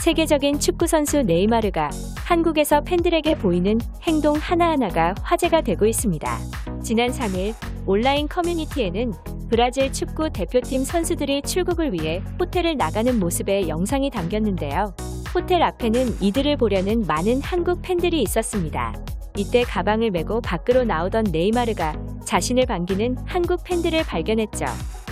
세계적인 0.00 0.60
축구 0.60 0.86
선수 0.86 1.22
네이마르가 1.22 1.90
한국에서 2.24 2.82
팬들에게 2.82 3.36
보이는 3.38 3.78
행동 4.02 4.36
하나하나가 4.36 5.14
화제가 5.22 5.62
되고 5.62 5.86
있습니다. 5.86 6.38
지난 6.82 7.10
3일 7.10 7.54
온라인 7.84 8.28
커뮤니티에는 8.28 9.12
브라질 9.50 9.92
축구 9.92 10.30
대표팀 10.30 10.84
선수들이 10.84 11.42
출국을 11.42 11.92
위해 11.92 12.22
호텔을 12.38 12.76
나가는 12.76 13.18
모습의 13.18 13.68
영상이 13.68 14.10
담겼는데요. 14.10 14.94
호텔 15.34 15.62
앞에는 15.62 16.18
이들을 16.20 16.56
보려는 16.58 17.04
많은 17.06 17.42
한국 17.42 17.82
팬들이 17.82 18.22
있었습니다. 18.22 18.94
이때 19.36 19.62
가방을 19.62 20.10
메고 20.10 20.40
밖으로 20.40 20.84
나오던 20.84 21.26
네이마르가 21.32 21.94
자신을 22.24 22.66
반기는 22.66 23.16
한국 23.26 23.64
팬들을 23.64 24.04
발견했죠. 24.04 24.66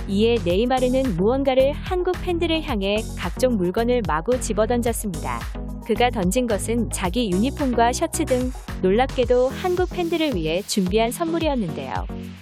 이에 0.08 0.36
네이마르는 0.44 1.16
무언가를 1.16 1.72
한국 1.72 2.14
팬들을 2.22 2.62
향해 2.62 2.98
각종 3.18 3.56
물건을 3.56 4.02
마구 4.06 4.40
집어던졌습니다. 4.40 5.40
그가 5.86 6.10
던진 6.10 6.46
것은 6.46 6.90
자기 6.90 7.30
유니폼과 7.30 7.92
셔츠 7.92 8.24
등 8.24 8.50
놀랍게도 8.82 9.48
한국 9.48 9.90
팬들을 9.90 10.34
위해 10.34 10.62
준비한 10.62 11.10
선물이었는데요. 11.10 11.92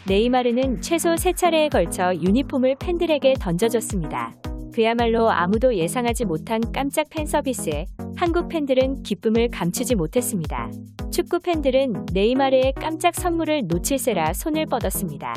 네이마르는 0.07 0.81
최소 0.81 1.17
세차례에 1.17 1.69
걸쳐 1.69 2.15
유니폼을 2.15 2.77
팬들에게 2.79 3.35
던져줬습니다. 3.41 4.35
그야말로 4.75 5.31
아무도 5.31 5.75
예상하지 5.77 6.25
못한 6.25 6.61
깜짝 6.73 7.09
팬 7.09 7.27
서비스에 7.27 7.87
한국 8.17 8.49
팬들은 8.49 9.03
기쁨을 9.03 9.51
감추지 9.51 9.95
못했습니다. 9.95 10.71
축구 11.15 11.39
팬들은 11.39 12.07
네이마르의 12.13 12.73
깜짝 12.73 13.15
선물을 13.15 13.69
놓칠세라 13.69 14.33
손을 14.33 14.67
뻗었습니다. 14.67 15.33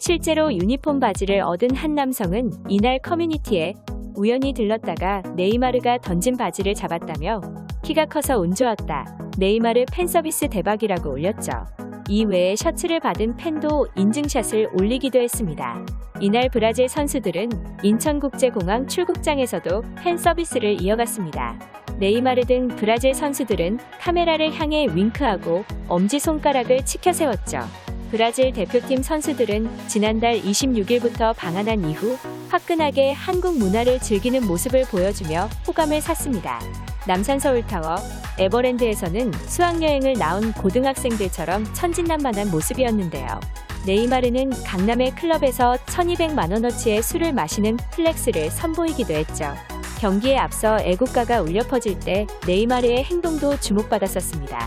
실제로 0.00 0.52
유니폼 0.52 0.98
바지를 0.98 1.42
얻은 1.42 1.76
한 1.76 1.94
남성은 1.94 2.50
이날 2.66 2.98
커뮤니티에 2.98 3.74
우연히 4.16 4.52
들렀다가 4.52 5.22
네이마르가 5.36 5.98
던진 5.98 6.36
바지를 6.36 6.74
잡았다며 6.74 7.42
키가 7.84 8.06
커서 8.06 8.40
운 8.40 8.52
좋았다. 8.52 9.30
네이마르 9.38 9.84
팬 9.92 10.08
서비스 10.08 10.48
대박이라고 10.48 11.12
올렸죠. 11.12 11.52
이 12.08 12.24
외에 12.24 12.56
셔츠를 12.56 12.98
받은 12.98 13.36
팬도 13.36 13.86
인증샷을 13.94 14.70
올리기도 14.80 15.20
했습니다. 15.20 15.86
이날 16.20 16.48
브라질 16.48 16.88
선수들은 16.88 17.50
인천국제공항 17.84 18.88
출국장에서도 18.88 19.84
팬 20.02 20.16
서비스를 20.16 20.82
이어갔습니다. 20.82 21.56
네이마르 22.00 22.46
등 22.46 22.68
브라질 22.68 23.14
선수들은 23.14 23.78
카메라를 24.00 24.54
향해 24.54 24.86
윙크하고 24.90 25.64
엄지손가락을 25.86 26.86
치켜 26.86 27.12
세웠죠. 27.12 27.60
브라질 28.10 28.52
대표팀 28.52 29.02
선수들은 29.02 29.68
지난달 29.86 30.40
26일부터 30.40 31.36
방한한 31.36 31.88
이후 31.88 32.16
화끈하게 32.48 33.12
한국 33.12 33.58
문화를 33.58 34.00
즐기는 34.00 34.44
모습을 34.46 34.84
보여주며 34.86 35.48
호감을 35.68 36.00
샀습니다. 36.00 36.58
남산서울타워, 37.06 37.96
에버랜드에서는 38.38 39.32
수학여행을 39.46 40.14
나온 40.14 40.52
고등학생들처럼 40.54 41.72
천진난만한 41.74 42.50
모습이었는데요. 42.50 43.26
네이마르는 43.86 44.50
강남의 44.64 45.14
클럽에서 45.14 45.76
1200만원어치의 45.86 47.02
술을 47.02 47.32
마시는 47.32 47.76
flex를 47.92 48.50
선보이기도 48.50 49.14
했죠. 49.14 49.54
경기에 50.00 50.38
앞서 50.38 50.78
애국가가 50.80 51.42
울려 51.42 51.62
퍼질 51.62 52.00
때 52.00 52.26
네이마르의 52.46 53.04
행동도 53.04 53.60
주목받았었습니다. 53.60 54.66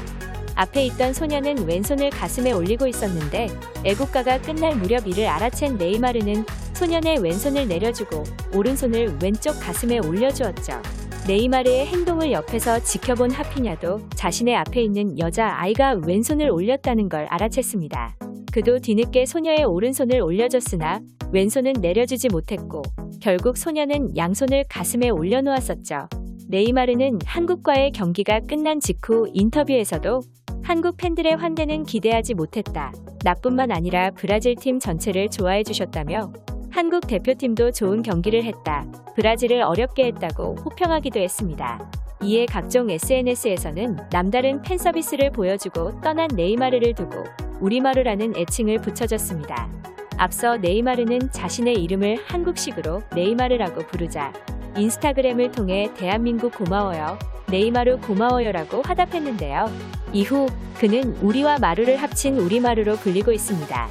앞에 0.53 0.85
있던 0.85 1.11
소녀는 1.11 1.65
왼손을 1.65 2.11
가슴에 2.11 2.51
올리고 2.51 2.85
있었는데 2.85 3.47
애국가가 3.83 4.39
끝날 4.39 4.75
무렵 4.75 5.07
이를 5.07 5.25
알아챈 5.25 5.77
네이마르는 5.77 6.45
소년의 6.75 7.23
왼손을 7.23 7.67
내려주고 7.67 8.23
오른손을 8.53 9.17
왼쪽 9.23 9.59
가슴에 9.59 9.97
올려주었죠. 9.97 10.79
네이마르의 11.27 11.87
행동을 11.87 12.31
옆에서 12.31 12.83
지켜본 12.83 13.31
하피냐도 13.31 14.07
자신의 14.13 14.55
앞에 14.55 14.83
있는 14.83 15.17
여자 15.17 15.51
아이가 15.59 15.93
왼손을 15.93 16.51
올렸다는 16.51 17.09
걸 17.09 17.27
알아챘습니다. 17.29 18.11
그도 18.51 18.77
뒤늦게 18.77 19.25
소녀의 19.25 19.63
오른손을 19.63 20.21
올려줬으나 20.21 20.99
왼손은 21.31 21.73
내려주지 21.81 22.27
못했고 22.27 22.83
결국 23.23 23.55
소녀는 23.55 24.17
양손을 24.17 24.65
가슴에 24.67 25.07
올려놓았었죠. 25.07 26.09
네이마르는 26.49 27.19
한국과의 27.25 27.93
경기가 27.93 28.41
끝난 28.41 28.81
직후 28.81 29.29
인터뷰에서도 29.33 30.19
한국 30.61 30.97
팬들의 30.97 31.37
환대는 31.37 31.85
기대하지 31.85 32.33
못했다. 32.33 32.91
나뿐만 33.23 33.71
아니라 33.71 34.11
브라질 34.11 34.55
팀 34.55 34.77
전체를 34.77 35.29
좋아해 35.29 35.63
주셨다며 35.63 36.33
한국 36.69 37.07
대표팀도 37.07 37.71
좋은 37.71 38.01
경기를 38.01 38.43
했다. 38.43 38.85
브라질을 39.15 39.61
어렵게 39.61 40.03
했다고 40.07 40.55
호평하기도 40.55 41.17
했습니다. 41.21 41.89
이에 42.23 42.45
각종 42.45 42.89
SNS에서는 42.89 43.99
남다른 44.11 44.61
팬 44.61 44.77
서비스를 44.77 45.31
보여주고 45.31 46.01
떠난 46.01 46.27
네이마르를 46.35 46.93
두고 46.93 47.23
우리마르라는 47.61 48.35
애칭을 48.35 48.81
붙여줬습니다. 48.81 49.92
앞서 50.17 50.57
네이마르는 50.57 51.31
자신의 51.31 51.81
이름을 51.83 52.19
한국식으로 52.25 53.03
네이마르라고 53.15 53.87
부르자 53.87 54.33
인스타그램을 54.77 55.51
통해 55.51 55.91
대한민국 55.95 56.53
고마워요. 56.55 57.19
네이마르 57.49 57.99
고마워요라고 57.99 58.81
화답했는데요. 58.81 59.71
이후 60.13 60.47
그는 60.77 61.15
우리와 61.21 61.59
마루를 61.59 61.97
합친 61.97 62.37
우리마루로 62.37 62.95
불리고 62.97 63.31
있습니다. 63.31 63.89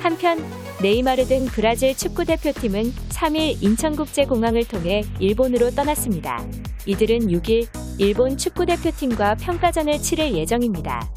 한편 0.00 0.44
네이마르 0.82 1.24
등 1.24 1.46
브라질 1.46 1.96
축구 1.96 2.24
대표팀은 2.24 2.82
3일 2.82 3.62
인천국제공항을 3.62 4.66
통해 4.66 5.04
일본으로 5.20 5.70
떠났습니다. 5.70 6.44
이들은 6.86 7.28
6일 7.28 7.68
일본 7.98 8.36
축구 8.36 8.66
대표팀과 8.66 9.36
평가전을 9.36 9.98
치를 9.98 10.34
예정입니다. 10.34 11.08